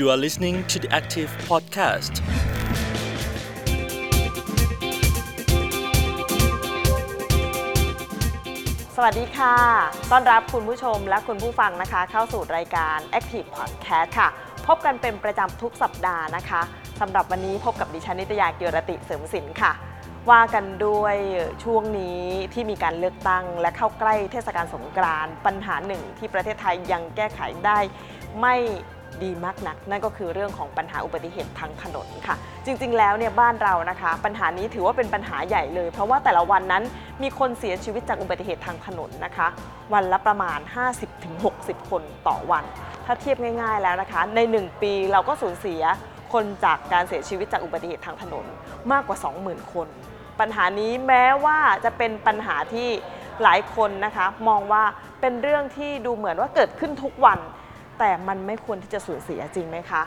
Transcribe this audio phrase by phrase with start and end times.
[0.00, 2.14] You are listening to the Active Podcast.
[8.96, 9.56] สวัสดีค่ะ
[10.10, 14.28] ต้อนรับคุณผู้ชมและคุณผู้ฟังนะคะ เข้าสู่รายการ Active Podcast ค่ะ
[14.66, 16.60] พบกันเป็นประจำทุกสัปดาห์นะคะ
[17.00, 19.72] สำหรับวันนี้พบกับดิฉันนิตยาเกียรติเสริมสินค่ะ
[20.30, 21.16] ว่ากันด้วย
[21.64, 22.20] ช่วงนี้
[22.52, 27.78] ที่มีการเลือกตั้ง และเข้าใกล้เทศกาลสงกรานต์ปัญหาหนึ่งที่ประเทศไทยยังแก้ไขได้
[28.42, 28.56] ไม่
[29.24, 36.84] ดีมากนัก นั่นก็คือเรื่องของปัญหาอุบัติเหตุทางถนนค่ะ จริงๆ แล้วเนี่ยบ้านเรานะคะ ปัญหานี้ถือว่าเป็นปัญหาใหญ่เลย เพราะว่าแต่ละวันนั้น
[37.22, 39.48] มีคนเสียชีวิตจากอุบัติเหตุทางถนนนะคะ
[39.92, 40.58] วันละประมาณ
[41.24, 42.64] 50-60 คนต่อวัน
[43.06, 45.82] ถ้าเทียบง่าย ๆแล้วนะคะ ใน 1 ปีเราก็สูญเสีย
[46.32, 48.44] คนจากการเสียชีวิตจากอุบัติเหตุทางถนน
[48.92, 49.88] มากกว่า 20,000 คน
[50.40, 52.88] ปัญหานี้แม้ว่าจะเป็นปัญหาที่
[53.42, 54.84] หลายคนนะคะ มองว่า
[55.20, 57.38] เป็นเรื่องที่ดูเหมือนว่าเกิดขึ้นทุกวัน
[58.00, 60.02] แต่มันไม่ควรที่จะสูญเสียจริงไหมคะ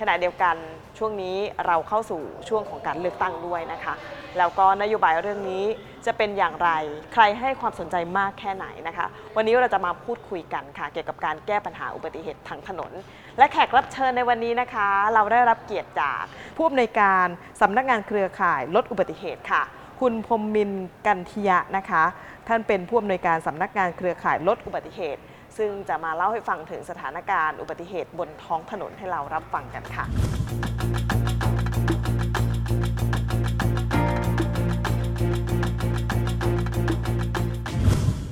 [0.00, 0.56] ขณะเดียวกัน
[0.98, 3.94] ช่วงนี้เราเข้าสู่ช่วงของการเลือกตั้งด้วยนะคะ
[4.38, 5.64] แล้วก็นโยบายเรื่องนี้
[6.06, 6.70] จะเป็นอย่างไร
[7.12, 12.92] ใครให้ความสนใจมากแค่ไหนนะคะ วันนี้เราจะมาพูดคุยกันค่ะ เกี่ยวกับการแก้ปัญหาอุบัติเหตุทางถนน
[13.38, 16.22] และแขกรับเชิญในวันนี้นะคะ เราได้รับเกียรติจาก
[16.56, 17.26] ผู้อำนวยการ
[17.60, 19.62] สำนักงานเครือข่ายลดอุบัติเหตุค่ะ
[20.00, 20.70] คุณพรมมิน
[21.06, 22.04] กันทิยะนะคะ
[22.48, 25.20] ท่านเป็นผู้อำนวยการสำนักงานเครือข่ายลดอุบัติเหตุ
[25.58, 30.04] ซึ่งจะมาเล่าให้ฟังถึงสถานการณ์อุบัติเหตุบนท้องถนนให้เรารับฟังกันค่ะ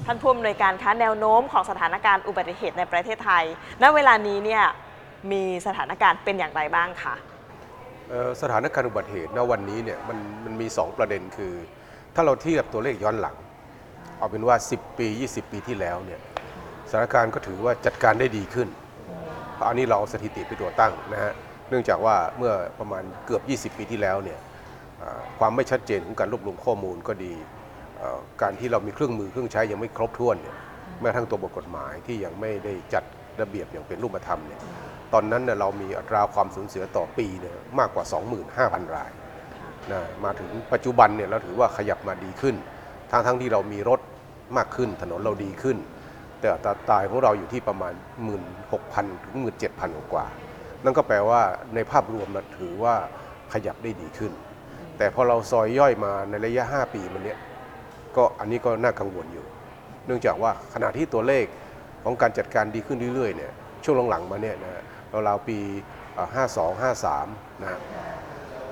[0.06, 3.44] ท่านผู้อำนวยการคะแนวโน้มของสถานการณ์อุบัติเหตุในประเทศไทย
[3.82, 4.64] ณ เวลานี้เนี่ย
[5.32, 7.14] มีสถานการณ์เป็นอย่างไรบ้างคะ
[8.42, 11.54] สถานการณ์อุบัติเหตุณวันนี้เนี่ยมันมันมี 2 ประเด็นคือ
[12.14, 13.36] ถ้าเราเทียบตัวเลขย้อนหลัง
[14.18, 16.20] เอาเป็นว่า 10 ปี 20 ปีที่แล้วเนี่ย
[16.92, 18.68] สถานการณ์ก็ถือว่าจัดการได้ดีขึ้น
[19.54, 21.32] เพราะอันนี้เราสถิติไปตัวตั้งนะฮะ
[21.68, 24.38] เนื่องจากว่าเมื่อประมาณเกือบ 20 ปีที่แล้วเนี่ย
[25.38, 27.34] ความไม่ชัดเจนของการรวบรวมข้อมูลก็ดี
[28.42, 30.56] การที่เรามีเครื่องมือเครื่องใช้ยังไม่ครบถ้วนเนี่ย
[31.00, 33.04] แม้กระทั่งตัวบทกฎหมายที่ยังไม่ได้จัด
[33.40, 34.60] ระเบียบอย่างเป็นรูปธรรมเนี่ย
[35.12, 38.04] ตอนนั้นเนี่ยเรามีอัตราความสูญเสียต่อปีเนี่ยมากกว่า
[38.50, 39.10] 25,000 ราย
[39.92, 42.54] นะมาถึงปัจจุบันเนี่ยเราถือว่าขยับมาดีขึ้น
[43.10, 44.00] ทั้งทั้งที่เรามีรถ
[44.56, 45.76] มากขึ้นถนนเราดีขึ้น
[46.42, 47.92] แต่อัตราตายของเราอยู่ที่ประมาณ
[48.58, 49.36] 16,000 ถึง
[49.72, 50.26] 17,000 กว่า
[50.84, 51.42] นั่นก็แปลว่า
[51.74, 52.94] ในภาพรวมนะถือว่า
[53.52, 54.32] ขยับได้ดีขึ้น
[54.98, 57.38] แต่พอเราซอยย่อยมาในระยะ 5 ปีมันเนี้ย
[58.16, 59.46] ก็อันนี้ก็น่ากังวลอยู่
[60.06, 61.44] เนื่องจากว่าขณะที่ตัวเลข
[62.04, 63.52] ของการจัดการดีขึ้นเรื่อยๆเนี่ย
[63.84, 64.82] ช่วงหลังๆมาเนี่ยนะ
[65.28, 65.58] ราวๆปี
[66.14, 66.82] เอ่อ52
[67.12, 67.80] 53นะฮะ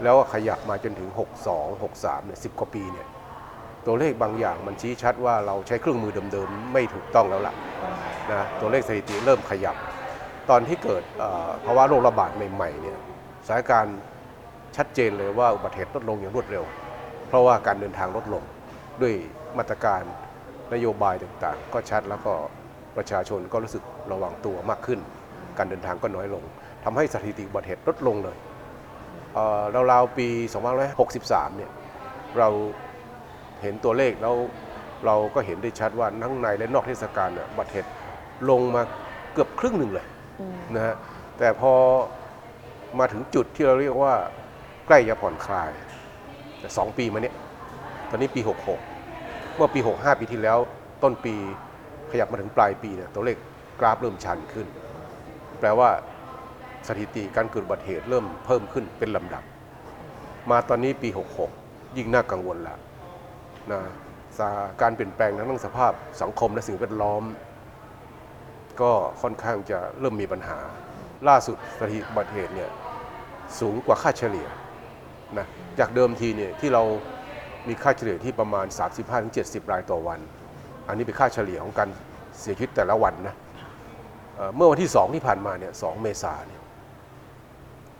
[0.03, 1.09] แล้วขยับมาจนถึง
[1.47, 3.07] 62 63เนี่ย10 กว่าปีเนี่ย
[3.87, 7.55] ตัวเลขบางอย่างมันชี้ชัดว่าเราใช้เครื่องมือเดิมๆ ไม่ถูกต้องแล้วล่ะ
[8.31, 9.77] นะตัวเลขสถิติเริ่มขยับ
[10.51, 12.99] ตอนที่เกิดเอ่อภาวะโรคระบาดใหม่ๆเนี่ย
[13.47, 13.99] สถานการณ์
[14.77, 16.65] ชัดเจนเลยว่าอุบัติเหตุลดลงอย่างรวดเร็ว
[17.29, 18.43] เพราะว่าการเดินทางลดลง
[19.01, 19.15] ด้วย
[19.59, 20.03] มาตรการ
[20.75, 22.33] นโยบายต่างๆ ก็ชัดแล้วก็
[22.97, 25.01] ประชาชนก็รู้สึกระวังตัวมากขึ้น
[25.59, 26.43] การเดินทางก็น้อยลง
[26.85, 28.37] ทำให้สถิติอุบัติเหตุลดลงเลย
[29.73, 30.29] เราวๆปี
[30.93, 31.71] 2563 เนี่ย
[32.39, 32.49] เรา
[33.63, 34.35] เห็นตัวเลขแล้ว
[35.07, 37.91] เราก็เห็นได้ชัดว่าทั้งในและนอกเทศกาลน่ะอุบัติเหตุ
[38.51, 38.83] ลงมา
[39.33, 40.07] เกือบครึ่งหนึ่งเลย
[40.75, 40.95] นะฮะ
[41.39, 41.73] แต่พอ
[42.99, 44.15] มาถึงจุดที่เราเรียกว่า
[44.87, 45.71] ใกล้จะผ่อนคลาย
[46.61, 47.35] แต่สองปีมาเนี้ย
[48.11, 48.41] ตอนนี้ปี
[48.99, 50.59] 66 เมื่อปี 65 ปีที่แล้ว
[51.03, 51.35] ต้นปี
[52.11, 53.37] ขยับมาถึงปลายปีเนี่ยตัวเลข
[53.81, 54.67] กราฟเริ่มชันขึ้น
[55.61, 55.89] แปลว่า
[56.89, 59.43] สถิติการเกิดอุบัติเหตุเริ่มเพิ่มขึ้นเป็นลำดับ
[60.51, 61.09] มาตอนนี้ปี
[61.53, 62.77] 66 ยิ่งน่ากังวลละ
[63.73, 64.51] นะา
[64.83, 65.93] การเปลี่ยนแปลงทางด้านสภาพ
[66.23, 67.23] สังคมและสิ่งแวดล้อม
[68.81, 68.93] ก็
[69.23, 70.59] ค่อนข้างจะเริ่มมีปัญหา
[71.29, 72.71] ล่าสุดสถิติบัติเหตุเนี่ย
[73.61, 74.47] สูงกว่าค่าเฉลี่ย
[75.39, 75.47] นะ
[75.79, 76.83] จากเดิมทีเนี่ยที่เรา
[77.69, 78.67] มีค่าเฉลี่ยที่ประมาณ
[79.19, 80.21] 35-70 รายต่อวัน
[80.89, 81.89] อันนี้เป็นค่าเฉลี่ยของการ
[82.41, 83.35] เสียชีวิตแต่ละวันนะ
[84.37, 86.61] เเมื่อวันที่ 2 ที่ผ่านมาเนี่ย 2 เมษาเนี่ย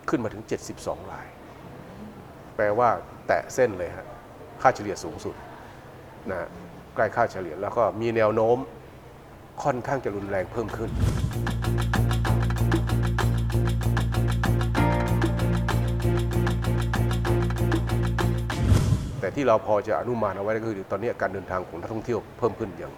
[0.09, 0.43] ขึ้นมาถึง
[0.77, 1.27] 72 ราย
[2.57, 2.89] แปลว่า
[3.27, 4.07] แตะเส้นเลยฮะ
[4.63, 5.35] ค่าเฉลี่ยสูงสุด
[6.31, 6.49] นะ
[6.95, 8.57] ใกล้ค่าเฉลี่ยแล้วก็มีแนวโน้ม
[9.63, 10.91] ค่อนข้างจะรุนแรงเพิ่มขึ้น
[19.21, 22.93] แต่ที่เราพอจะอนุมานเอาไว้ก็คือตอนนี้การเดินทางของนักท่องเที่ยวเพิ่มขึ้นอย่าง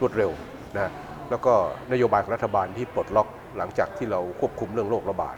[0.00, 0.30] รวดเร็ว
[0.76, 0.90] นะ
[1.30, 1.54] แล้วก็
[1.92, 5.36] นโยบายของรัฐบาลที่ปลดล็อกหลังจากที่เราควบคุมเรื่องโรคระบาด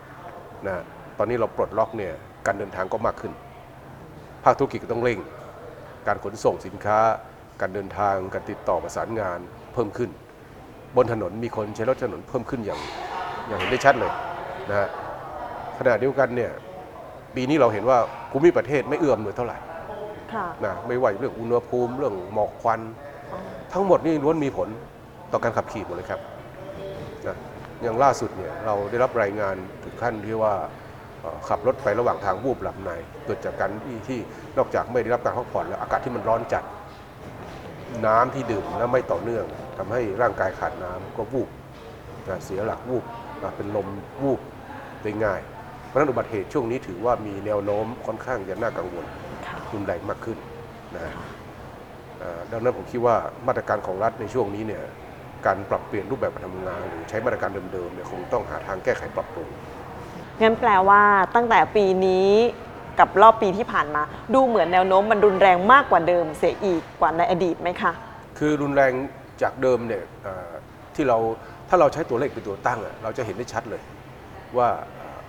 [0.67, 0.82] นะ
[1.19, 2.12] ตอนนี้เราปลดล็อกเนี่ย
[2.46, 3.32] การเดินทางก็มากขึ้น
[4.44, 5.19] ภาคธุรกิจก็ต้องเร่ง
[6.06, 6.99] การขนส่งสินค้า
[7.60, 9.38] การเดินทางการติดต่อประสานงาน
[9.72, 10.10] เพิ่มขึ้น
[10.96, 12.81] บนถนนมีคนใช้รถถนนเพิ่มขึ้นอย่าง
[13.49, 14.12] อย่างเห็นได้ชัดเลย
[14.70, 14.88] นะฮะ
[15.78, 16.50] ขณะเดียวกันเนี่ย
[17.34, 17.99] ปีนี้เราเห็นว่า
[18.31, 19.56] ภูมิประเทศไม่เอื้อมหน่วยเท่าไหร่
[20.32, 22.81] ค่ะนะไม่ว่าเรื่องอุณหภูมิเรื่องหมอกควัน
[23.72, 24.69] ทั้งหมดนี่ล้วนมีผล
[25.32, 26.20] ต่อการขับขี่หมดเลยครับ
[27.26, 27.37] นะ
[27.82, 30.55] อย่างล่าสุดเนี่ยเราได้รับรายงานถึงขั้นที่ว่า
[31.20, 32.90] เอ่อขับรถไประหว่างทางวูบหลับใน
[33.25, 34.19] เกิดจากการที่ที่
[34.58, 36.64] นอกจากไม่ได้รับการพักผ่อนแล้วอากาศที่มันร้อนจัด
[38.06, 39.44] น้ำที่ดื่มแล้วไม่ต่อเนื่อง
[39.79, 41.49] ทำให้ร่างกายขาดน้ำก็วูบ
[42.29, 43.05] นะเสียหลักวูบ
[43.43, 43.88] นะเป็นลม
[44.23, 44.40] วูบ
[45.02, 45.40] ได้ง่าย
[45.87, 49.05] เพราะฉะนั้นอุบัติเหตุช่วงนี้ถือว่ามีแนวโน้มค่อนข้างจะน่ากังวล
[49.46, 50.38] ค่ะรุนแรงมากขึ้น
[50.94, 51.14] นะฮะ
[52.19, 54.82] เอ่อดังนั้นผมคิดว่ามาตรการของรัฐในช่วงนี้เนี่ย
[55.46, 59.49] การปรับเปลี่ยนรูปแบบการทำงาน หรือใช้มาตรการเดิมๆเนี่ยคงต้องหาทางแก้ไขปรับปรุง
[60.41, 61.02] งั้นแปลว่า
[61.34, 62.31] ตั้งแต่ปีนี้
[63.00, 64.03] กับรอบปีที่ผ่านมา
[64.35, 67.93] ดูเหมือนแนวโน้มมันรุนแรงมากกว่าเดิมเสียอีกกว่าในอดีตไหมคะ
[68.39, 68.93] คือรุนแรง
[69.43, 70.50] จากเดิมเนี่ยเอ่อ
[70.95, 71.19] ที่เรา
[71.69, 73.83] ถ้าเราใช้ตัวเลขเป็นตัวตั้งอะเราจะเห็นได้ชัดเลย
[74.59, 74.69] ว่า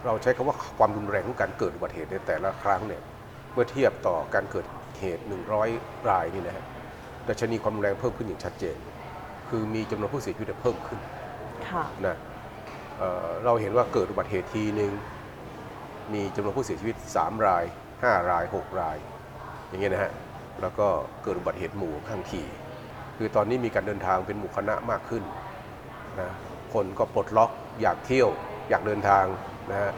[0.06, 3.02] เราใช้คำว่าความรุนแรงของการเกิดอุบัติเหตุในแต่ละครั้งเนี่ย
[3.54, 4.66] เมื่อเทียบต่อการเกิด
[5.00, 5.24] เหตุ
[5.66, 6.66] 100 รายนี่นะฮะ
[7.28, 8.78] ดัชนีความรุนแรงเพิ่มขึ้นอย่างชัดเจน
[9.50, 11.00] คือมีจำนวนผู้เสียชีวิตเพิ่มขึ้น
[11.70, 12.18] ค่ะ นะ
[12.98, 14.92] เอ่อเราเห็นว่าเกิดอุบัติเหตุทีหนึ่ง
[16.14, 17.64] มีจำนวนผู้เสียชีวิต 3 ราย
[17.98, 18.98] 5 ราย 6 ราย
[19.68, 20.12] อย่างเงี้ยนะฮะ
[20.62, 20.88] แล้วก็
[21.24, 22.48] เกิดอุบัติเหตุหมู่ข้างขี่
[23.18, 25.24] คือตอนนี้มีการเดินทางเป็นหมู่คณะมากขึ้น
[26.20, 26.34] นะ
[26.74, 27.52] คนก็ปลดล็อก
[27.82, 28.30] อยากเที่ยว
[28.70, 29.26] อยากเดินทาง
[29.72, 29.92] นะฮะ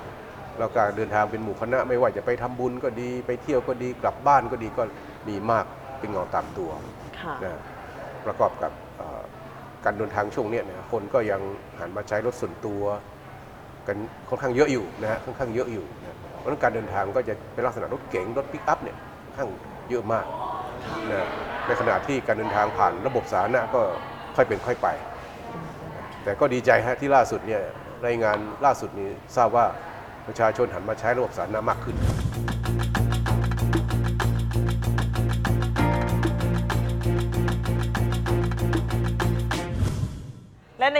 [0.57, 4.83] แล้วการเดินทางเป็นหมู่คณะไม่ว่าจะไปทำบุญก็ดีไปเที่ยวก็ดีกลับบ้านก็ดีก็
[5.27, 5.65] มีมาก
[5.99, 6.69] เป็นเงาตามตัว
[7.19, 7.59] ค่ะนะ
[8.25, 9.21] ประกอบกับเอ่อ
[9.85, 11.41] การเดินทางช่วงเนี้ยนะคนก็ยัง
[11.79, 12.83] หันมาใช้รถส่วนตัว
[13.87, 13.97] กัน
[14.29, 16.00] ค่อนข้างเยอะอยู่นะฮะค่อนข้างเยอะอยู่นะ
[16.41, 18.97] เพราะฉะนั้นการเดินทางก็จะเป็นลักษณะรถเก๋งรถปิกอัพเนี่ย
[19.35, 19.49] ข้าง
[19.89, 20.25] เยอะมาก
[21.11, 21.27] นะ
[21.67, 23.81] ในขณะที่การเดินทางผ่านระบบสาธารณะก็
[24.35, 24.88] ค่อยเป็นค่อยไป
[26.23, 27.61] แต่ก็ดีใจฮะที่ล่าสุดเนี่ย
[28.07, 29.65] รายงานล่าสุดนี้ทราบว่า
[30.27, 31.95] ประชาชนหันมาใช้ระบบสาธารณะมากขึ้น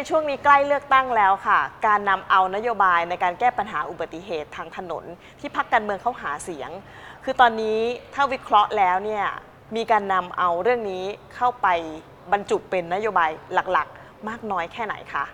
[0.02, 5.04] ในช่วงนี้ใกล้เลือกตั้งแล้วค่ะ การนำเอานโยบายในการแก้ปัญหาอุบัติเหตุทางถนน
[5.40, 6.70] ที่พักการเมืองเขาหาเสียง
[7.24, 7.80] คือตอนนี้
[8.14, 9.26] ถ้าวิเคราะห์แล้วเนี่ย
[9.76, 11.04] มีการนำเอาเรื่องนี้
[11.36, 11.68] เข้าไป
[12.32, 15.26] บรรจุเป็นนโยบายหลักๆ มากน้อยแค่ไหนคะ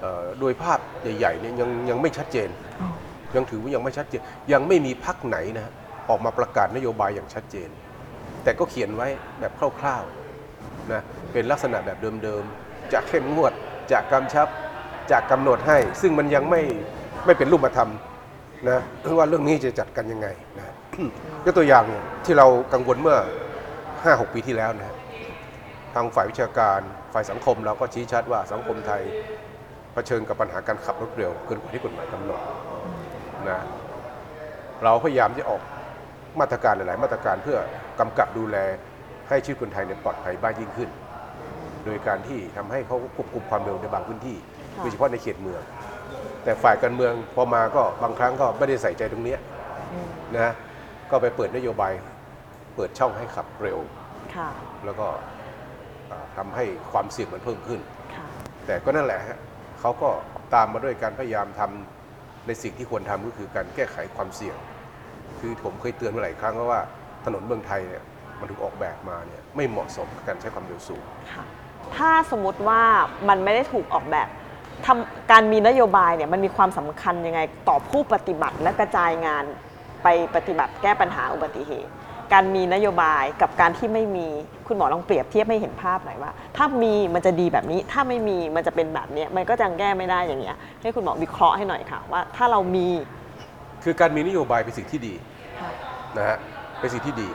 [0.00, 0.78] เอ่อโดยภาพ
[1.18, 2.48] ใหญ่ๆเนี่ยยังยังไม่ชัดเจน
[3.36, 4.22] ยังถือว่ายังไม่ชัดเจน
[4.52, 5.72] ยังไม่มีพักไหนนะ
[6.08, 7.68] ออกมาประกาศนโยบายอย่างชัดเจน
[8.44, 9.08] แต่ก็เขียนไว้
[9.40, 11.02] แบบคร่าวๆนะ
[11.32, 13.52] เป็นลักษณะแบบเดิมๆ จะเข้มงวด
[13.92, 14.48] จะกำชับ
[15.10, 16.62] จะกำหนดให้ ซึ่งมันยังไม่
[17.26, 17.90] ไม่เป็นรูปธรรม
[18.68, 18.80] นะ
[19.18, 20.28] ว่าเรื่องนี้จะจัดกันยังไง
[20.58, 20.74] นะ
[21.44, 21.84] ยกตัวอย่าง
[22.24, 23.18] ที่เรากังวลเมื่อ
[23.74, 24.94] 5-6 ปีที่แล้วนะ
[25.94, 26.80] ทางฝ่ายวิชาการ
[27.12, 29.02] ฝ่ายสังคมเราก็ชี้ชัดว่าสังคมไทย
[29.92, 32.40] เผชิญกับปัญหาการขับรถเร็วเกินกว่าที่กฎหมายกำหนด
[33.48, 33.58] นะ
[34.84, 35.60] เราพยายามจะออก
[36.40, 37.58] มาตรการหลาย ๆ มาตรการเพื่อ
[38.00, 38.56] กำกับดูแล
[39.28, 40.90] ให้ชีวิตคนไทยในยปลอดภัยบ้างยิ่งขึ้น
[41.84, 44.36] โดยการที่ทำให้เขาควบคุมความเร็วในบางพื้นที่
[44.76, 45.62] ค่ะโดยเฉพาะในเขตเมือง
[46.44, 49.40] แต่ฝ่ายการเมืองพอมาก็บางครั้งก็ไม่ได้ใส่ใจตรงเนี้ย
[50.38, 50.52] นะ
[51.10, 51.92] ก็ไปเปิดนโยบาย
[52.76, 53.78] เปิดช่องให้ขับเร็ว
[54.36, 54.48] ค่ะ
[54.84, 55.06] แล้วก็
[56.10, 57.80] อ่าทำให้ความเสี่ยงมันเพิ่มขึ้น
[58.14, 58.26] ค่ะ
[58.66, 59.38] แต่ก็นั่นแหละฮะ
[59.80, 60.08] เขาก็
[60.54, 64.56] ตามมาด้วยการพยายามทำในสิ่งที่ควรทำก็คือการแก้ไขความเสี่ยง
[65.40, 66.80] คือผมเคยเตือนมาหลายครั้งแล้วว่า
[67.24, 68.02] ถนนเมืองไทยเนี่ย
[68.40, 71.44] มันถูกออกแบบมาเนี่ยไม่เหมาะสมกับการใช้ความเร็วสูงค่ะ
[71.96, 72.82] ถ้าสมมติว่า
[73.28, 74.28] มันไม่ได้ถูกออกแบบ
[74.86, 79.44] ทำการมีนโยบายเนี่ยมันมีความสำคัญยังไงต่อผู้ปฏิบัติและกระจายงาน
[80.02, 81.90] ไปปฏิบัติแก้ปัญหาอุบัติเหตุ
[82.32, 84.28] การมีนโยบายกับการที่ไม่มี
[84.66, 92.88] คุณหมอลองเปรียบเทียบให้เห็นภาพหน่อยว่า ถ้ามีมันจะดีแบบนี้ ถ้าไม่มีมันจะเป็นแบบเนี้ยมันก็จะแก้ไม่ได้อย่างเงี้ยให้คุณหมอวิเคราะห์ให้หน่อยค่ะ ว่าถ้าเรามี
[93.84, 95.14] คือการมีนโยบายเป็นสิ่งที่ดี
[96.18, 96.38] นะฮะ
[96.80, 97.28] เป็นสิ่งที่ดี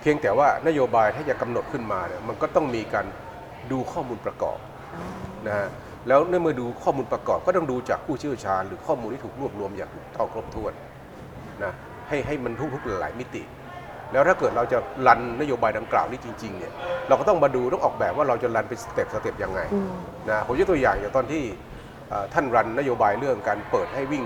[0.00, 3.06] เพียงแต่ว่านโยบายถ้าจะกำหนดขึ้นมาเนี่ยมันก็ต้องมีการ
[3.70, 4.58] ดูข้อมูลประกอบ
[5.46, 5.68] นะฮะ
[6.08, 10.72] แล้วในเมื่อดูข้อมูลประกอบก็ต้องดูจากผู้เชี่ยวชาญ หรือข้อมูลที่ถูกรวบรวมอย่างถูกต้องครบถ้วน
[11.64, 11.72] นะ
[12.08, 13.42] ให้ให้มันทุกๆหลายๆมิติ
[14.12, 16.72] แล้วถ้าเกิดเราจะรันนโยบายดังกล่าวนี้จริงๆเนี่ย
[17.08, 19.92] เราก็ต้องมาดูต้องออกแบบว่าเราจะรันเป็นสเต็ปสเต็ปยังไงอืม
[20.30, 21.42] นะผมยกตัวอย่างอย่างตอนที่
[22.08, 24.24] เอ่อท่านรันนโยบายเรื่องการเปิดให้วิ่ง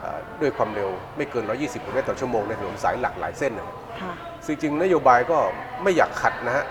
[0.00, 3.66] เอ่อด้วยความเร็วไม่เกิน 120กิโลเมตรต่อชั่วโมงในถนนสายหลักหลายเส้นนะ
[4.00, 4.12] ค่ะ
[4.46, 5.38] ซึ่งจริงๆนโยบายก็
[5.82, 6.64] ไม่อยากขัดนะฮะ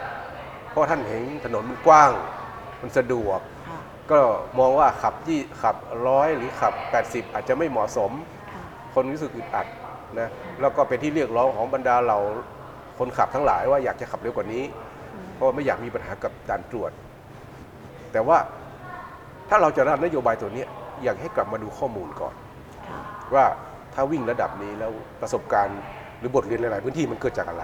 [0.76, 2.12] เพราะท่านเห็นถนนมันกว้าง
[2.82, 3.40] มันสะดวก
[3.70, 3.80] ค่ะ
[4.12, 4.20] ก็
[4.60, 5.76] มองว่าขับยี่ขับ
[6.08, 6.74] ร้อยหรือขับ
[7.06, 8.12] 80 อาจจะไม่เหมาะสม
[8.54, 8.64] ค่ะ
[8.94, 9.68] คนรู้สึกอึดอัด
[10.20, 10.30] นะ
[10.62, 12.18] แล้วก็เป็นที่เรียกร้องของบรรดาเรา
[13.00, 14.64] คนขับทั้งหลายว่าอยากจะขับเร็วกว่านี้
[15.34, 16.92] เพราะว่าไม่อยากมีปัญหากับด่านตรวจ
[18.12, 18.38] แต่ว่า
[19.50, 20.68] ถ้าเราจะรันนโยบายตัวเนี้ย
[21.04, 22.36] อยากให้กลับมาดูข้อมูลก่อน
[22.90, 23.00] ค่ะ
[23.34, 23.46] ว่า
[23.94, 24.92] ถ้าวิ่งระดับนี้แล้ว
[25.22, 25.80] ประสบการณ์
[26.20, 27.64] หรือบทเรียนหลาย ๆ พื้นที่มันเกิดจากอะไร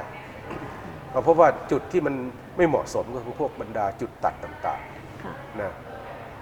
[1.11, 2.15] เราพบว่าจุดที่มัน
[2.57, 4.81] ไม่เหมาะสมก็คือพวกบรรดาจุดตัดต่าง
[5.23, 5.73] ค่ะๆนะ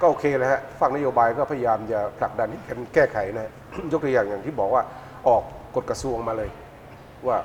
[0.02, 3.52] ก็โอเคแล้วฮะฝั่งนโยบายก็พยายามจะผลักดันให้กันแก้ไขนะ
[3.92, 4.84] ยกตัวอย่างอย่างที่บอกว่า
[5.28, 5.44] ออก
[5.76, 6.50] กฎกระทรวงมาเลย
[7.28, 7.38] ว่า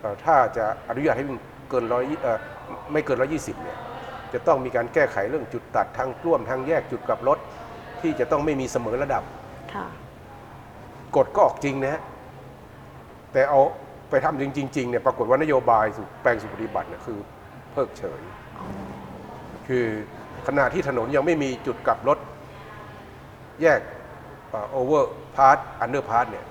[0.00, 1.38] เอ่อถ้าจะอนุญาตให้วิ่ง
[1.70, 2.38] เกินร้อยเอ่อ
[2.92, 3.78] ไม่เกินร้อยี่สิบเนี่ย
[4.32, 7.38] จะต้องมีการแก้ไขเรื่องจุดตัดทางร่วมทางแยกจุดกลับรถ
[8.00, 9.22] ที่จะต้องไม่มีเสมอระดับ
[9.74, 9.86] ค่ะ
[11.16, 12.02] กฎก็ออกจริงนะฮะ
[13.32, 13.60] แต่เอา
[14.10, 14.44] ไปทำจ
[14.76, 17.18] ริงๆเนี่ยปรากฏว่านโยบายสู่แปลงสู่ปฏิบัติเนี่ยคือ
[17.72, 18.20] เพิกเฉย
[19.68, 19.86] คือ
[20.46, 22.18] ขณะที่ถนนยังไม่มีจุดกลับรถ
[23.62, 23.80] แยก
[24.72, 26.44] overpass underpass เนี่ย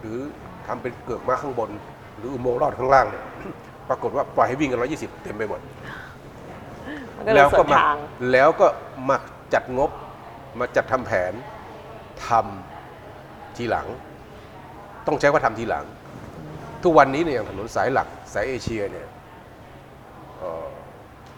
[0.00, 0.18] หรือ
[0.66, 1.70] ทำเป็นเกือกม้าข้างบน
[2.16, 3.24] หรืออุโมงค์ลอดข้างล่างเนี่ย
[3.88, 5.60] ปรากฏว่าปล่อยให้วิ่งกัน120เต็มไปหมด
[7.16, 7.96] มันก็เลยสวนมาทาง
[8.32, 8.66] แล้วก็
[9.08, 9.16] มา
[9.54, 9.90] จัดงบ
[10.58, 11.32] มาจัดทำแผน
[12.26, 13.86] ทำทีหลัง
[15.06, 15.84] ต้องใช้ว่าทำทีหลัง
[16.82, 19.06] ทุกวันนี้เนี่ยอย่างถนนสายหลักสายเอเชียเนี่ย
[20.38, 20.64] เอ่อ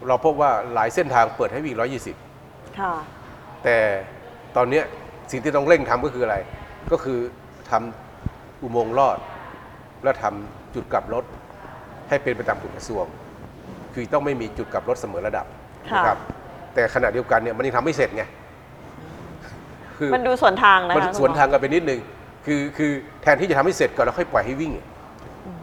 [0.09, 1.77] เราพบว่าหลายเส้นทางเปิดให้วิ่ง
[2.27, 2.93] 120ค่ะ
[3.65, 3.77] แต่
[4.57, 4.85] ตอนเนี้ย
[5.31, 6.37] สิ่งที่ต้องเร่งทำก็คืออะไร
[6.93, 7.19] ก็คือ
[7.71, 9.19] ทำอุโมงค์ลอด
[10.03, 11.25] และทำจุดกลับรถ
[12.09, 13.05] ให้เป็นไปตามกฎกระทรวง
[13.95, 15.47] คือต้องไม่มีจุดกลับรถเสมอระดับ
[15.91, 16.19] ค่ะ นะครับ
[16.75, 18.25] แต่ขณะเดียวกันเนี่ยมันยังทำไม่เสร็จไง
[19.97, 22.01] คือ มันดูสวนทางนะมันคะสวนทางกันไปนิดนึง
[22.47, 22.91] คือคือ
[23.23, 24.73] แทนที่จะทำให้เสร็จก่อนแล้วค่อยปล่อยให้วิ่ง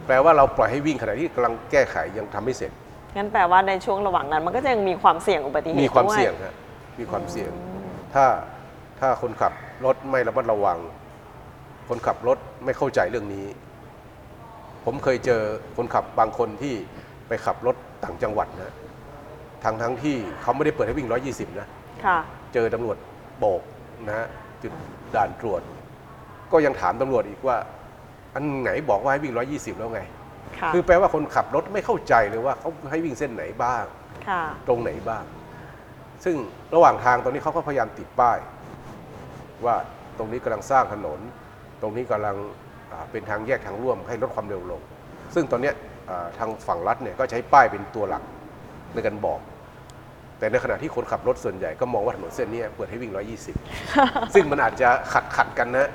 [0.08, 2.72] แปลว่าเราปล่อยให้วิ่งขณะที่กำลังแก้ไขยังทำไม่เสร็จ
[3.16, 6.54] งั้นแปลว่าในช่วงระหว่างนั้น มันก็จะยังมีความเสี่ยงอุบัติเหตุมีความด้เสี่ยงฮะ
[6.98, 7.50] มีความเสี่ยง
[8.14, 8.24] ถ้า
[9.00, 9.52] ถ้าคนขับ
[9.84, 10.78] รถไม่ระมัดระวัง
[11.88, 13.46] คนขับรถไม่เข้าใจเรื่องนี้
[14.84, 15.42] ผมเคยเจอ
[15.76, 16.74] คนขับบางคนที่
[17.28, 18.74] ไปขับรถต่างจังหวัดนะ
[19.64, 21.68] ทั้งทั้งที่เขาไม่ได้เปิดให้วิ่ง 120 นะ
[22.04, 22.18] ค่ะ
[22.54, 22.96] เจอตำรวจ
[23.38, 23.62] โบก
[24.06, 24.26] นะฮะ
[24.62, 24.72] จุด
[25.14, 25.62] ด่านตรวจ
[26.52, 27.56] ก็ยังถามตำรวจอีกว่า
[28.38, 30.00] อันไหนบอกว่าให้วิ่ง 120 แล้วไง
[30.58, 33.84] ค่ะคือแปลว่าคนขับรถไม่เข้าใจเลยว่าเขาให้วิ่งเส้นไหนบ้าง
[34.28, 35.24] ค่ะ ตรงไหนบ้าง
[36.24, 36.36] ซึ่ง
[36.74, 38.38] ระหว่างทางตอนนี้เขาก็พยายามติดป้าย
[39.64, 39.76] ว่า
[40.18, 41.20] ตรงนี้กำลังสร้างถนน
[41.82, 42.36] ตรงนี้กำลัง
[42.92, 44.80] อ่าเป็นทางแยกทางร่วมให้ลดความเร็วลง
[45.34, 45.74] ซึ่งตอนเนี้ย
[46.10, 48.22] อ่าทางฝั่งรัฐเนี่ยก็ใช้ป้ายเป็นตัวหลัก
[48.94, 49.40] ในการบอก
[50.38, 53.12] แต่ในขณะที่คนขับรถส่วนใหญ่ก็มองว่าถนนเส้นเนี้ยเปิดให้วิ่ง
[53.72, 55.88] 120 ซึ่งมันอาจจะขัดขัดกันนะ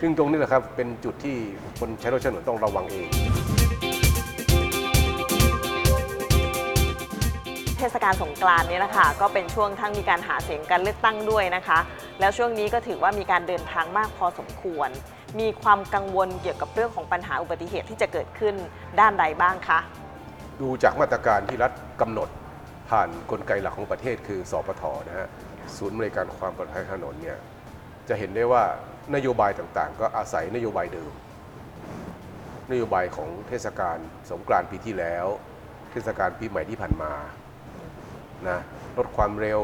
[0.00, 1.36] ซึ่งตรงนี้แหละครับเป็นจุดที่
[1.78, 3.08] คนใช้รถใช้ถนนต้องระวังเอง
[7.78, 11.78] เทศกาลสงกรานต์เนี่ยนะคะก็เป็นช่วงทั้งมีการหาเสียงการเลือกตั้งด้วยนะคะ
[12.20, 14.88] แล้วช่วงนี้ก็ถือว่ามีการเดินทางมากพอสมควร
[15.40, 18.54] มีความกังวลเกี่ยวกับเรื่องของปัญหาอุบัติเหตุที่จะเกิดขึ้น
[19.00, 19.78] ด้านใดบ้างคะ
[20.60, 22.28] ดูจากมาตรการที่รัฐกำหนด
[22.90, 25.28] ผ่านกลไกหลักของประเทศคือสปทนะฮะ
[25.76, 27.38] ศูนย์บริการความปลอดภัยทางถนนเนี่ย
[28.08, 28.62] จะเห็นได้ว่า
[29.14, 31.12] นโยบายต่างๆ ก็อาศัยนโยบายเดิม
[32.70, 33.98] นโยบายของเทศกาล
[34.30, 35.26] สงกรานต์ปีที่แล้ว
[35.92, 37.12] เทศกาลปีใหม่ที่ผ่านมา
[38.48, 38.58] นะ
[38.96, 39.60] ลดความเร็ว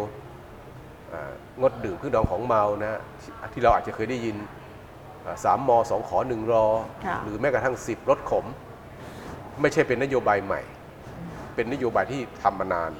[1.13, 3.01] อ่างดดื่มเครื่องดองของเมานะฮะ
[3.53, 4.37] ที่เราอาจจะเคยได้ยิน
[5.27, 6.67] อ่าสามมสองขอหนึ่งรอ
[7.07, 8.45] ค่ะหรือแม้กระทั่งสิบรถขม
[9.61, 10.61] ไม่ใช่เป็นนโยบายใหม่
[11.55, 12.93] เป็นนโยบายที่ทำมานาน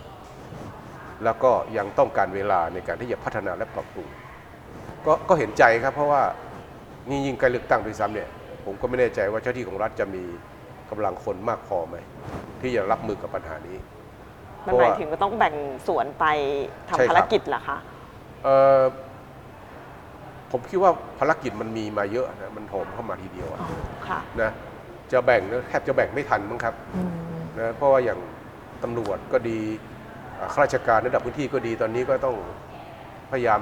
[1.25, 4.09] แล้วก็ยังต้องการเวลาในการที่จะพัฒนาและปรับปรุง
[5.07, 6.23] ก็ก็เห็นใจครับ เพราะว่า
[7.09, 8.29] นี่ยิ่งใกล้เลือกตั้งด้วยซ้ำเนี่ย
[8.65, 10.23] ผมก็ไม่แน่ใจว่าเจ้าที่ของรัฐจะมี
[10.91, 11.97] กำลังคนมากพอไหม
[12.61, 13.77] ที่จะรับมือกับปัญหานี้
[14.67, 15.55] มันเพราะหมายว่าถึงว่าต้องแบ่ง
[15.89, 16.25] ส่วนไป
[16.97, 17.79] ใช่ครับทำภารกิจเหรอคะ
[18.45, 18.83] เอ่อ
[20.51, 23.69] ผมคิดว่าภารกิจมันมีมาเยอะนะมันโถมเข้ามาทีเดียวอะอ๋อ
[24.09, 24.51] ค่ะนะ
[25.13, 26.75] จะแบ่งเนี่ยแทบจะแบ่งไม่ทันมั้งครับ
[27.59, 28.19] นะเพราะว่าอย่าง
[28.83, 29.59] ตำรวจก็ดี
[30.39, 32.37] อ่าข้าราชการระดับพื้นที่ก็ดีตอนนี้ก็ต้อง
[33.31, 33.61] พยายาม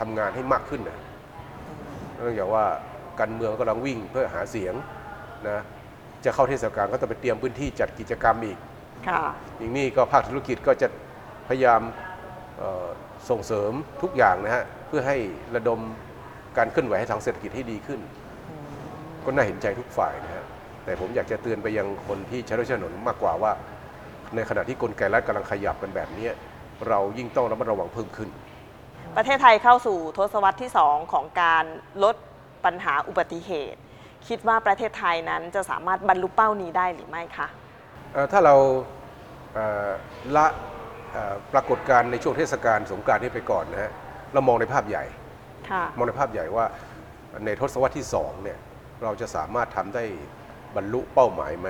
[0.00, 0.98] ทำงานให้มากขึ้นนะ
[2.22, 2.64] เนื่องจากว่า
[3.20, 4.74] การเมืองกำลังวิ่งเพื่อหาเสียง
[5.48, 5.58] นะ
[6.24, 8.58] จะเข้าเทศกาลก็ต้องไปเตรียมพื้นที่จัดกิจกรรมอีก
[9.08, 9.22] ค่ะ
[9.60, 10.88] อีกนี่ก็ภาคธุรกิจก็จะ
[11.48, 11.80] พยายาม
[12.58, 12.86] เอ่อ
[13.30, 15.16] ส่งเสริมทุกอย่างนะฮะเพื่อให้
[15.54, 15.80] ระดม
[16.58, 18.00] การเคลื่อนไหวให้ทางเศรษฐกิจให้ดีขึ้น
[19.24, 20.44] ก็น่าเห็นใจทุกฝ่ายนะฮะ
[20.84, 23.52] แต่ผมอยากจะเตือนไปยังคนที่ใช้รถใช้ถนนมากกว่าว่า
[24.34, 26.28] ในขณะที่กลไกรัฐกำลังขยับกันแบบนี้
[26.88, 28.28] เรายิ่งต้องระมัดระวังเพิ่มขึ้น
[29.16, 31.64] ประเทศไทยเข้าสู่ทศวรรษที่ 2 ของการ
[32.04, 32.16] ลด
[32.64, 33.80] ปัญหาอุบัติเหตุ
[34.28, 37.46] คิดว่าประเทศไทยนั้นจะสามารถบรรลุเป้านี้ได้หรือไม่คะ
[38.12, 38.54] เอ่อถ้าเรา
[39.54, 39.88] เอ่อ
[40.36, 40.46] ละ
[41.12, 43.92] เอ่อปรากฏการณ์ในช่วงเทศกาลสงกรานต์นี้ไปก่อนนะฮะ
[44.32, 45.04] เรามองในภาพใหญ่
[45.70, 46.64] ค่ะมองในภาพใหญ่ว่า
[47.44, 48.58] ในทศวรรษที่สองเนี่ย
[49.02, 50.04] เราจะสามารถทำได้
[50.76, 51.68] บรรลุเป้าหมายไหม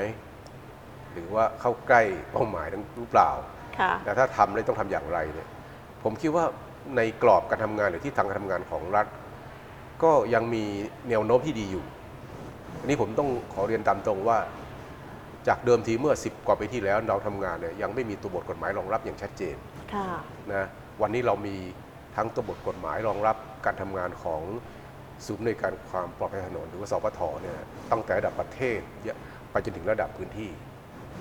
[1.12, 3.30] หรือว่าเข้าใกล้เป้าหมายนั้นหรือเปล่า
[3.78, 5.48] ค่ะแต่ถ้าทำแล้วต้องทำอย่างไรเนี่ย
[6.04, 6.44] ผมคิดว่า
[6.96, 9.06] ในกรอบการทำงานหรือที่ทางการทำงานของรัฐ
[10.02, 10.64] ก็ยังมี
[11.08, 11.84] แนวโน้มที่ดีอยู่
[12.80, 14.38] อันนี้ผมต้องขอเรียนตามตรงว่า
[15.48, 19.56] จากเดิมทีเมื่อ 10 กว่าปีที่แล้วเราทำงานเนี่ยยังไม่มีตัวบทกฎหมายรองรับอย่างชัดเจน
[19.94, 20.08] ค่ะ
[20.52, 20.64] นะ
[21.02, 21.56] วันนี้เรามี
[22.16, 24.42] ทั้งตัวบทกฎหมายรองรับการทำงานของ
[25.26, 27.58] ศูนย์ในวยการความปลอดภัยถนนหรือว่าสปทเนี่ย
[27.90, 28.78] ตั้งแต่ระดับประเทศ
[29.50, 30.50] ไปจนถึงระดับพื้นที่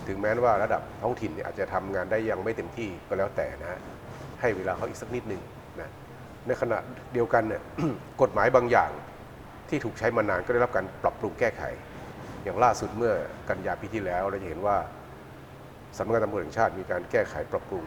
[0.07, 3.79] ถึงแม้ว่าระดับท้องถิ่นเนี่ยอาจจะทำงานได้ยังไม่เต็มที่ก็แล้วแต่นะฮะ
[4.41, 5.41] ให้เวลาเขาอีกสักนิดหนึ่ง
[5.79, 5.89] นะ
[6.47, 6.77] ในขณะ
[7.13, 7.61] เดียวกันเนี่ย
[8.21, 8.91] กฎหมายบางอย่าง
[9.69, 11.63] ที่ถูกใช้มานานก็ได้รับการปรับปรุงแก้ไข
[12.43, 13.13] อย่างล่าสุดเมื่อ
[13.49, 14.77] กันยาปีที่แล้วเราจะเห็นว่า
[15.97, 17.83] สำนักงานตำรวจแห่งชาติมีการแก้ไขปรับปรุง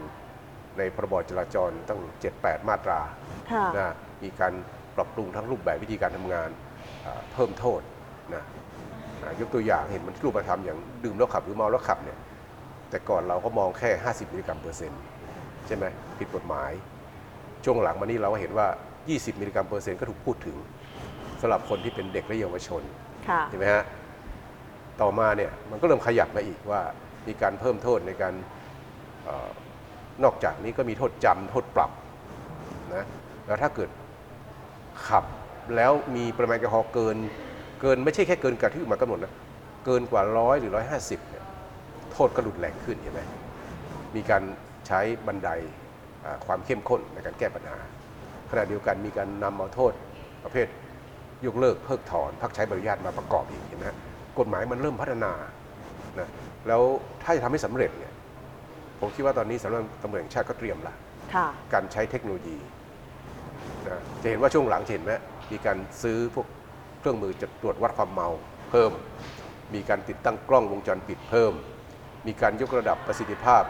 [0.77, 1.99] ในพรบจราจรตั้ง
[2.33, 2.99] 7-8 มาตรา
[3.51, 3.93] ค่ะนะ
[4.23, 4.53] มีการ
[4.95, 6.49] ปรับปรุงทั้งรูปแบบวิธีการทำงาน
[7.05, 7.81] อ่าเพิ่มโทษ
[8.35, 8.43] นะ
[9.21, 12.19] อ่ายกตัวอย่างเห็นมันรูปธรรมอย่างดื่มแล้วขับหรือเมาแล้วขับเนี่ย
[12.89, 15.01] แต่ก่อนเราก็มองแค่ 50 มิลลิกรัมเปอร์เซ็นต์
[15.67, 15.85] ใช่ไหม
[16.19, 16.71] ผิดกฎหมาย
[17.63, 18.67] ช่วงหลังมานี้เราก็เห็นว่า
[19.03, 20.57] 20 มิลลิกรัมเปอร์เซ็นต์ก็ถูกพูดถึง
[21.41, 22.81] สำหรับคนที่เป็นเด็กและเยาวชน
[23.29, 23.83] ค่ะเห็นไหมฮะ
[25.01, 26.81] ต่อมาเนี่ยมันก็เริ่มขยับมาอีกว่า
[27.27, 28.33] มีการเพิ่มโทษในการ
[29.23, 29.49] เออ
[30.23, 31.91] นอกจากนี้ก็มีโทษจำโทษปรับ
[32.95, 33.05] นะ
[33.45, 33.89] แล้วถ้าเกิด
[35.07, 35.25] ขับ
[35.75, 37.17] แล้วมีปริมาณแอลกอฮอล์เกิน
[37.81, 39.33] เกินไม่ใช่แค่เกินกว่าที่กฎหมายกำหนดนะ
[39.85, 41.43] เกินกว่าร้อยหรือร้อยห้าสิบเนี่ย
[42.13, 43.21] โทษก็รุนแรงขึ้นเห็นไหม
[44.15, 44.43] มีการ
[44.87, 45.49] ใช้บันได
[46.25, 47.77] อ่าความเข้มข้นในการแก้ปัญหา
[48.49, 49.93] ขณะเดียวกันมีการนำเอาโทษ
[50.43, 50.67] ประเภท
[51.45, 53.97] ยกเลิกเพิกถอนพักใช้ใบอนุญาตมาประกอบอีกเห็นไหมฮะ
[54.39, 55.31] กฎหมายมันเริ่มพัฒนา
[56.19, 56.29] นะ
[56.67, 56.81] แล้ว
[57.23, 58.13] ถ้าจะทำให้สำเร็จเนี่ย
[58.99, 60.93] ผมคิดว่าตอนนี้สำนักงานตำรวจแห่งชาติก็เตรียมละ
[61.33, 62.57] ค่ะการใช้เทคโนโลยี
[63.87, 65.13] นะจะเห็นว่าช่วงหลังจะเห็นไหม
[65.51, 66.47] มีการซื้อพวก
[66.99, 68.29] เครื่องมือจะตรวจวัดความเมา
[68.69, 68.91] เพิ่ม
[69.73, 71.53] มีการติดตั้งกล้องวงจรปิดเพิ่ม
[72.27, 73.63] มีการยกระดับประสิทธิภาพ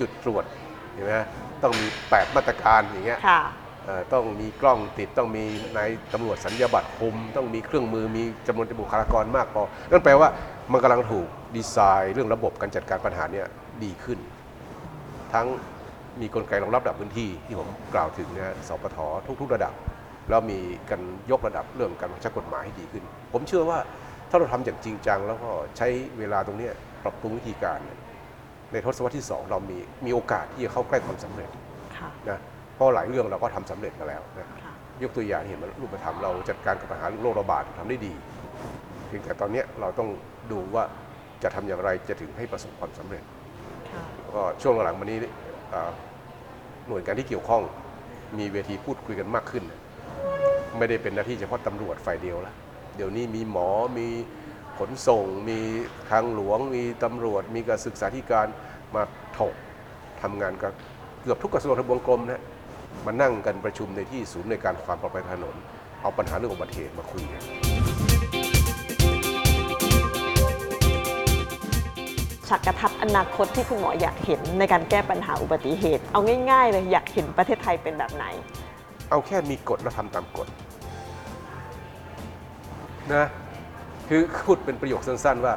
[0.00, 0.44] จุดตรวจ
[0.92, 1.26] เห็นไหมฮะ
[1.62, 3.42] ต้องมี 8 มาตรการอย่างเงี้ยค่ะ
[3.84, 5.44] เอ่อต้องมีกล้องติดต้องมี
[5.76, 10.28] นายตำรวจสัญญาบัตรคุม ต้องมีเครื่องมือมีจำนวนบุคลากรมากพอนั่นแปลว่า
[10.72, 13.46] มันกำลังถูกดีไซน์เรื่องระบบการจัดการปัญหาเนี่ย
[13.84, 14.18] ดีขึ้น
[15.32, 15.46] ทั้ง
[16.20, 18.98] มีกลไกรองรับระดับพื้นที่ที่ผมกล่าวถึงนะฮะสปท
[19.40, 19.74] ทุก ๆ ระดับ
[20.30, 20.58] แล้วมี
[20.90, 23.78] การยกระดับเรื่องการบังคับใช้กฎหมายให้ดีขึ้น ผมเชื่อว่า
[24.30, 25.88] ถ้าเราทำอย่างจริงจัง แล้วก็ใช้
[26.18, 26.72] เวลาตรงเนี้ย
[27.04, 27.98] ปรับปรุงวิธีการเนี่ย
[28.74, 31.50] ในทศวรรษที่สองเรามีมีโอกาสที่จะเข้าใกล้ความสำเร็จ
[31.98, 32.38] ค่ะนะ
[32.74, 38.12] เพราะหลายเรื่องเราก็ทำสำเร็จมาแล้วนะค่ะยกตัวอย่างเห็นมันรูปธรรมเราจัดการกับปัญหาเรื่องโรคระบาดทำได้ดี
[39.06, 40.08] เพียงแต่ตอนเนี้ยเราต้อง
[40.52, 40.84] ดูว่า
[41.42, 43.22] จะทำอย่างไรจะถึงให้ประสบความสำเร็จ
[43.90, 45.18] ค่ะก็ช่วงหลังมานี้
[45.74, 45.90] อ่า
[46.88, 47.62] หน่วยงานที่เกี่ยวข้อง
[48.38, 49.64] มีเวทีพูดคุยกันมากขึ้น
[50.78, 52.54] ไม่ได้เป็นหน้าที่เฉพาะตำรวจฝ่ายเดียวละ
[52.96, 54.06] เดี๋ยวนี้มีหมอมี
[54.78, 55.60] ขนส่ง มี
[56.10, 58.46] ทางหลวง มีตำรวจ มีการศึกษาธิการ
[58.94, 59.02] มา
[59.38, 59.54] ถก
[60.22, 60.72] ทำงานกับ
[61.22, 62.42] เกือบทุกกระทรวงทบวงกรมนะ
[63.06, 65.56] มานั่งกันประชุมในที่ศูนย์ในการความปลอดภัยทางถนน
[66.02, 67.42] เอาปัญหาเรื่องอุบัติเหตุมาคุยกัน
[72.48, 78.24] ฉักกระทัดอนาคตที่คุณหมออยากเห็นในการแก้ปัญหาอุบัติเหตุ เอาง่ายๆเลยอยากเห็นประเทศไทยเป็นแบบไหน
[79.10, 80.48] เอาแค่มีกฎแล้วทำตามกฎ
[83.14, 83.26] นะ
[84.08, 85.54] คือพูดเป็นประโยคสั้นๆว่า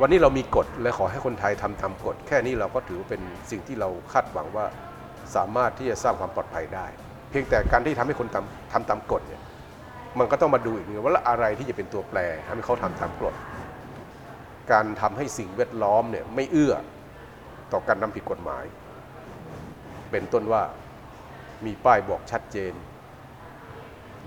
[0.00, 4.66] วันนี้เรามีกฎและขอให้คนไทยทำตามกฎ แค่นี้เราก็ถือว่าเป็นสิ่งที่เราคาดหวังว่า
[5.34, 6.86] สามารถที่จะสร้างความปลอดภัยได้
[7.30, 9.42] เพียงแต่การที่ทำให้คนทำทำตามกฎเนี่ย
[10.18, 13.34] มันก็ต้องมาดูอีกนึงว่าอะไรที่จะเป็นตัวแปรทำให้เขาทำตามกฎ
[14.72, 16.74] การทำให้สิ่งแวดล้อมเนี่ยไม่เอื้อ
[17.72, 18.64] ต่อการนำผิดกฎหมาย
[20.10, 20.62] เป็นต้นว่า
[21.66, 22.72] มีป้ายบอกชัดเจน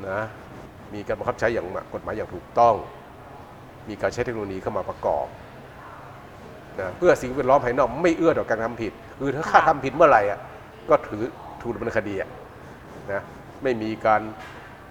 [0.10, 0.20] นะ
[0.94, 2.76] มีการบังคับใช้อย่างกฎหมายอย่างถูกต้อง
[3.90, 5.28] มีการใช้เทคโนโลยีเข้ามาประกอบ
[6.80, 10.40] นะเพื่อสิ่งแวดล้อมภายนอกไม่เอื้อต่อการทำผิดคือถ้าข้าทำผิดเมื่อไหร่อะ
[10.90, 11.24] ก็ถือ
[11.62, 12.30] ถูกดำเนินคดีอะ
[13.12, 13.22] นะ
[13.64, 14.22] ไม่มีการ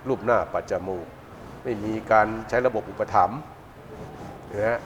[0.09, 1.07] รูปหน้าปัจจมูก
[1.65, 3.41] ไม่มีการใช้ระบบอุปถัมภ์
[4.53, 4.79] นะฮะ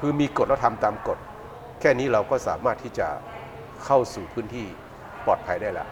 [0.00, 1.18] คือมีกฎแล้วทำตามกฎ
[1.80, 3.08] แค่นี้เราก็สามารถที่จะ
[3.84, 4.66] เข้าสู่พื้นที่
[5.26, 5.88] ปลอดภัยได้แล้ว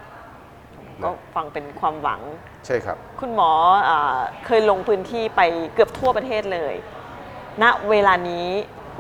[1.05, 2.21] ก็ฟังเป็นความหวัง
[2.67, 3.51] ใช่ครับ คุณหมอ
[3.89, 3.99] อา
[4.47, 5.41] เคยลงพื้นที่ไป
[5.75, 6.75] เกือบทั่วประเทศเลย
[7.63, 8.47] ณเวลานี้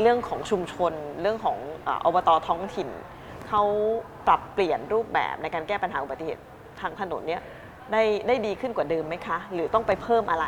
[0.01, 2.88] เรื่องของชุมชน เรื่องของอาอบตท้องถิ่น
[3.49, 3.62] เขา
[4.27, 6.43] ปรับเปลี่ยนรูปแบบในการแก้ปัญหาอุบัติเหตุ
[6.81, 7.43] ทางถนนเนี่ย
[7.93, 10.47] ได้ได้ดีขึ้นกว่าเดิมไหมคะ หรือต้องไปเพิ่มอะไร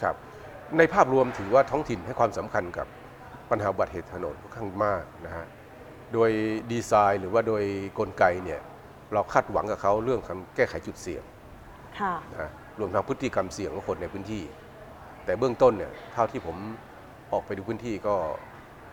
[0.00, 0.14] ครับ
[0.78, 2.86] ในภาพรวมถือว่าท้องถิ่นให้ความสำคัญกับ
[3.50, 5.46] ปัญหาอุบัติเหตุถนนค่อนข้างมากนะฮะ
[6.12, 6.30] โดย
[6.72, 7.62] ดีไซน์หรือว่าโดย
[7.98, 8.60] กลไกเนี่ย
[9.12, 11.22] เราคาดหวังกับเขาเรื่องการแก้ไขจุดเสี่ยง
[12.00, 14.42] ค่ะนะรวมทั้งพฤติกรรมเสี่ยงของคนในพื้นที่
[15.24, 16.56] แต่เบื้องต้นเนี่ยเท่าที่ผม
[17.34, 18.16] ออกไปดูพื้นที่ก็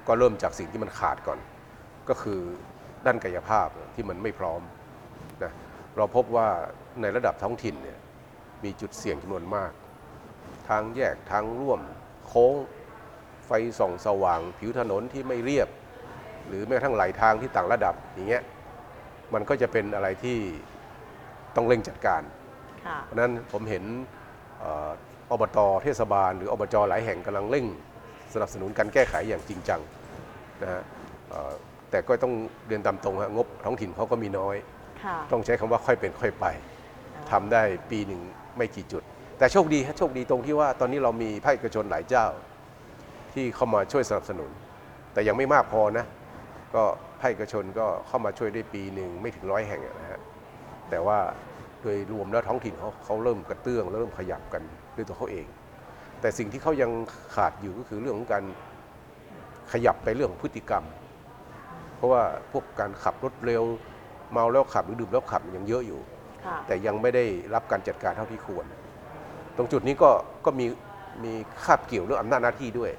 [0.08, 1.39] ก็เริ่มจากสิ่งที่มันขาดก่อน
[2.10, 2.39] ก็คือ
[3.06, 4.62] ด้านกายภาพที่มันไม่พร้อม
[5.43, 5.51] นะ
[5.97, 6.47] เราพบว่า
[7.01, 7.99] ในระดับท้องถิ่นเนี่ย
[8.63, 9.71] มีจุดเสี่ยงจำนวนมาก
[10.69, 11.82] ทางแยกทางร่วม
[12.27, 12.56] โค้ง
[13.45, 15.69] ไฟส่องสว่าง ผิวถนนที่ไม่เรียบ
[16.47, 18.43] หรือแม้กระทั่งไหลทางที่ต่างระดับอย่างเงี้ย
[19.34, 20.38] มันก็จะเป็นอะไรที่
[21.56, 22.21] ต้องเร่งจัดการ
[22.86, 23.84] ค่ะเพราะฉะนั้นผมเห็น
[24.60, 24.89] เอ่อ
[25.32, 27.65] อบตเทศบาล หรืออบจหลายแห่งกำลังเร่ง
[28.34, 29.82] สนับสนุนการแก้ไขอย่างจริงจัง
[30.62, 30.82] นะฮะ
[31.30, 31.54] เอ่อ
[31.91, 32.34] แต่ก็ต้อง
[32.67, 34.56] เรียนตามตรงฮะงบท้องถิ่นเขาก็มีน้อย
[35.04, 36.46] ค่ะต้องใช้คำว่าค่อยเป็นค่อยไป
[37.32, 38.22] ทำได้ปีหนึ่ง
[38.58, 39.04] ไม่กี่จุด
[39.38, 42.26] แต่โชคดีฮะโชคดีตรงที่ว่าตอนนี้เรามีภาคเอกชนหลายเจ้า
[43.34, 44.50] ที่เข้ามาช่วยสนับสนุน
[45.13, 46.06] แต่ยังไม่มากพอนะ
[46.76, 46.84] ก็
[47.20, 50.20] ภาคเอกชนก็เข้ามาช่วยได้ปีหนึ่งไม่ถึงร้อยแห่งอะนะฮะ
[50.89, 51.20] แต่ว่า
[51.82, 54.63] โดยรวมแล้วท้องถิ่นเขาเขาเริ่มกระเตื้องเริ่มขยับกัน
[54.96, 55.46] ด้วยตัวเขาเอง
[56.21, 56.91] แต่สิ่งที่เขายัง
[57.36, 58.43] ขาดอยู่ก็คือเรื่องของการ
[59.71, 60.84] ขยับไปเรื่องของพฤติกรรม
[61.95, 63.63] เพราะว่าพวกการขับรถเร็ว
[64.31, 65.99] เมาแล้วขับหรือดื่มแล้วขับยังเยอะอยู่
[66.45, 68.65] ค่ะแต่ยังไม่ได้รับการจัดการเท่าที่ควร
[69.57, 70.12] ตรงจุดนี้ก็
[70.45, 70.65] ก็มี
[71.23, 72.91] มีคาบเกี่ยวเรื่องอำนาจหน้าที่ด้วย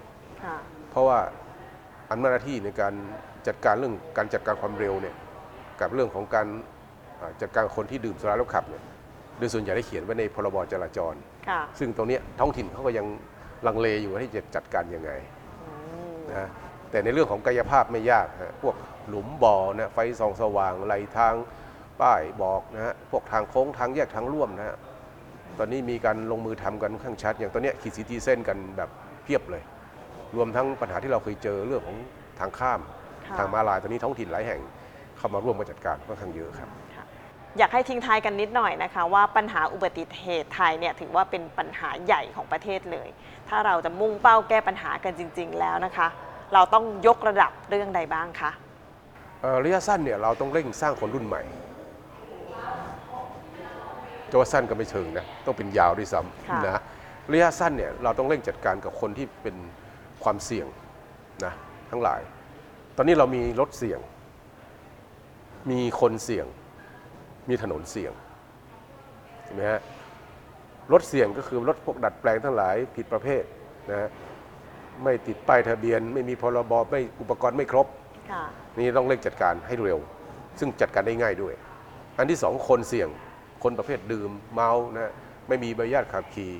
[0.44, 0.56] ค่ะ
[0.90, 1.18] เพราะว่า
[2.10, 2.94] อำนาจหน้าที่ในการ
[3.46, 5.14] จัดการเรื่องการจัดการความเร็วเนี่ย
[5.80, 6.46] กับเรื่องของการ
[7.20, 8.82] อ่าจัดการคนที่ดื่มสุราแล้วขับเนี่ย
[9.38, 11.14] โดยส่วนใหญ่ได้เขียนไว้ในพรบจราจร
[11.48, 13.06] ค่ะซึ่งตรงเนี้ยท้องถิ่นเขาก็ยัง
[13.66, 15.10] ลังเลอยู่ว่าที่จะจัดการยังไง
[15.62, 15.72] อื
[16.12, 16.48] มนะ
[16.90, 18.76] แต่ในเรื่องของกายภาพไม่ยากฮะพวก
[19.08, 21.34] หลุมบ่อนะไฟส่องสว่างไหลทาง
[22.00, 24.76] ป้ายบอกนะฮะพวกทางโค้งทางแยกทางร่วมนะฮะ
[25.58, 28.90] ตอนนี้มีการลงมือทำกันค่อนข้างชัด อย่างตอนเนี้ยขีดสีตีเส้นกันแบบ
[29.24, 29.62] เพียบเลย
[30.36, 31.96] รวมทั้งปัญหาที่เราเคยเจอเรื่องของ
[32.40, 32.80] ทางข้าม
[33.26, 34.60] ค่ะทางมาลายตอนนี้ท้องถิ่นหลายแห่ง
[35.16, 36.68] เข้ามาร่วมมาจัดการค่อนข้างเยอะครับ
[37.58, 43.08] อยากให้ทิ้งท้ายกันนิดหน่อยนะคะ ว่าปัญหาอุบัติเหตุไทยเนี่ยถือว่าเป็นปัญหาใหญ่ของประเทศเลย
[43.48, 46.08] ถ้าเราจะมุ่งเป้าแก้ปัญหากันจริง ๆ แล้วนะคะ
[46.54, 48.50] เราต้องยกระดับเรื่องใดบ้างคะ
[49.40, 51.42] เอ่อระยะสั้นเนี่ยเราต้องเร่งสร้างคนรุ่นใหม่
[54.30, 56.82] จะว่าสั้นก็ไม่เชิงนะต้องเป็นยาวด้วยซ้ค่ะำนะ
[57.32, 59.56] ระยะสั้นเนี่ยเราต้องเร่งจัดการกับคนที่เป็น
[60.22, 60.66] ความเสี่ยง
[61.44, 61.52] นะ
[61.90, 62.20] ทั้งหลาย
[62.96, 64.00] ตอนนี้เรามีรถเสี่ยง
[65.70, 66.46] มีคนเสี่ยง
[67.48, 68.12] มีถนนเสี่ยง
[69.44, 69.80] เห็นไหมฮะ
[70.92, 73.42] รถเสี่ยงก็คือรถพวกดัดแปลงทั้งหลายผิดประเภท
[73.90, 74.08] นะฮะ
[75.02, 77.86] ไม่ติดป้ายทะเบียน ไม่มีพรบไม่อุปกรณ์ไม่ครบ
[78.30, 78.44] ค่ะ
[78.78, 79.98] นี่ต้องเร่งจัดการให้เร็ว
[80.58, 81.54] ซึ่งจัดการได้ง่ายด้วย
[82.18, 83.08] อันที่สองคนเสี่ยง
[83.62, 85.12] คนประเภทดื่มเมานะ
[85.48, 86.52] ไม่มีใบอนุญาตขับขี่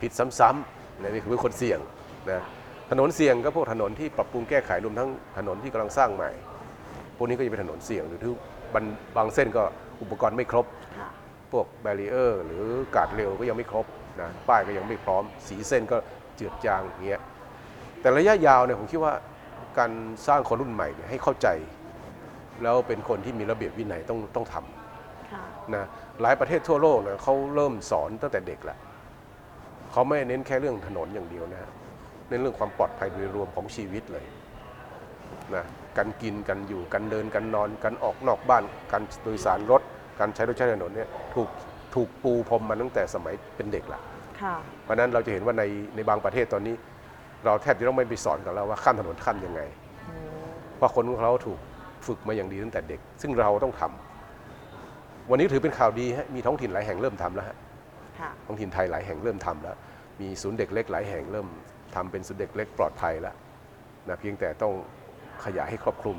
[0.00, 1.78] ผิดซ้ำๆนะนี่คือคนเสี่ยง
[2.30, 2.42] นะ
[2.90, 6.30] ถนนเสี่ยงก็พวกถนนที่ปรับปรุงแก้ไขรวมทั้งถนนที่กำลังสร้างใหม่
[7.16, 8.32] พวกนี้ก็จะเป็นถนนเสี่ยงหรือที่
[8.74, 8.84] บาง
[9.16, 9.64] บางเส้นก็
[10.02, 10.66] อุปกรณ์ไม่ครบ
[11.52, 12.64] พวกแบรีเออร์หรือ
[12.96, 13.86] กาดเร็วก็ยังไม่ครบ
[14.20, 15.96] นะป้ายก็ยังไม่พร้อม สีเส้นก็
[16.36, 17.20] เจือดจางอย่างเงี้ย
[18.00, 19.14] แต่ระยะยาวเนี่ยผมคิดว่า
[19.78, 19.90] การ
[20.26, 21.48] สร้างคนรุ่นใหม่เนี่ยให้เข้าใจ
[22.62, 25.84] แล้วเป็นคนที่มีระเบียบวินัยต้องต้องทำนะ
[26.22, 28.78] หลายประเทศทั่วโลกนะเขาเริ่มสอนตั้งแต่เด็กแหละ
[29.92, 31.70] เขาไม่เน้นแค่เรื่องถนนอย่างเดียวนะ
[32.28, 34.24] เน้นเรื่องความปลอดภัยโดยรวมของชีวิตเลย
[35.54, 35.64] นะ
[35.98, 39.82] การกินกันอยู่การเดินการนอนการออกนอกบ้านการโดยสารรถ
[40.20, 41.48] การใช้รถใช้ถนนเนี่ยถูก
[41.94, 44.00] ถูกปูพรมมาตั้งแต่สมัยเป็นเด็กละ
[44.42, 45.62] ค่ะเพราะฉะนั้นเราจะเห็นว่าใน
[45.96, 46.74] ในบางประเทศตอนนี้
[47.44, 49.60] เราแทบจะต้องไม่ไปสอนกันแล้วว่าข้ามถนนข้ามยังไง
[50.76, 51.58] เพราะคนของเขาถูก
[52.06, 57.56] ฝึกมาอย่างดีตั้งแต่เด็ก ซึ่งเราต้องทำวันนี้ถือเป็นข่าวดีฮะมีท้องถิ่นหลายแห่งเริ่มทำแล้วฮะ
[58.20, 59.76] ค่ะท้องถิ่นไทยหลายแห่งเริ่มทำแล้ว
[60.20, 61.46] มีศูนย์เด็กเล็กหลายแห่งเริ่ม
[61.94, 63.34] ทำเป็นศูนย์เด็กเล็กปลอดภัยแล้ว
[64.08, 64.72] นะเพียงแต่ต้อง
[65.44, 66.18] ขยายให้ครอบคลุม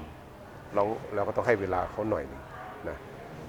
[0.75, 0.83] เรา
[1.15, 2.41] เราก็ต้องให้เวลาเขาหน่อยหนึง
[2.89, 2.97] นะ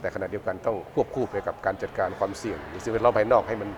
[0.00, 3.68] แต่ขณะเดียวกันต้องควบคู่ไปกับการจัดการความเสี่ยงหรือสิ่งแวดล้อมภายนอกให้มัน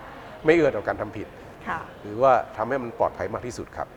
[0.45, 1.27] ไม่เอื้อต่อการทำผิด
[1.67, 3.87] ค่ะหรือว่าทำให้มันปลอดภัยมากที่สุดครับ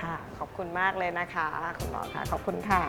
[0.00, 2.82] ค่ะขอบคุณมากเลยนะคะ คุณหมอค่ะ ขอบคุณค่ะ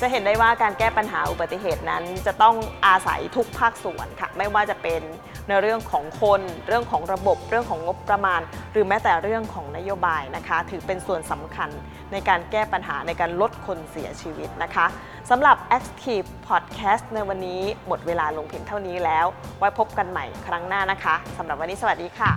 [0.00, 2.54] จะเห็นได้ว่าการแก้ปัญหาอุบัติเหตุนั้น จะต้อง
[2.86, 5.02] อาศัยทุกภาคส่วนค่ะ ไม่ว่าจะเป็น
[5.48, 8.40] ในเรื่องของคน เรื่องของระบบ เรื่องของงบประมาณ
[8.72, 11.70] หรือแม้แต่เรื่องของนโยบายนะคะ ถือเป็นส่วนสำคัญ
[12.12, 14.86] ในการแก้ปัญหาในการลดคนเสียชีวิตนะคะ
[15.30, 19.26] สำหรับ Active Podcast ในวันนี้หมดเวลาลงเพียงเท่านี้แล้ว
[19.58, 22.30] ไว้พบกันใหม่ครั้งหน้านะคะสำหรับวันนี้สวัสดีค่ะ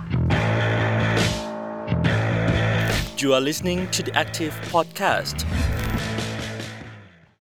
[3.20, 5.65] You are listening to the Active Podcast.